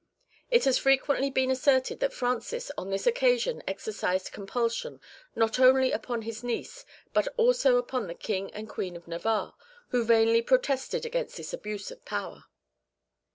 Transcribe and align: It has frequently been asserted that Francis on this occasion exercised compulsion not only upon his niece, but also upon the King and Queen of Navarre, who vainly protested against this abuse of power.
It 0.49 0.63
has 0.65 0.79
frequently 0.79 1.29
been 1.29 1.51
asserted 1.51 1.99
that 1.99 2.11
Francis 2.11 2.71
on 2.75 2.89
this 2.89 3.05
occasion 3.05 3.61
exercised 3.67 4.31
compulsion 4.31 4.99
not 5.35 5.59
only 5.59 5.91
upon 5.91 6.23
his 6.23 6.43
niece, 6.43 6.85
but 7.13 7.27
also 7.37 7.77
upon 7.77 8.07
the 8.07 8.15
King 8.15 8.51
and 8.55 8.67
Queen 8.67 8.95
of 8.95 9.07
Navarre, 9.07 9.53
who 9.89 10.03
vainly 10.03 10.41
protested 10.41 11.05
against 11.05 11.37
this 11.37 11.53
abuse 11.53 11.91
of 11.91 12.03
power. 12.03 12.45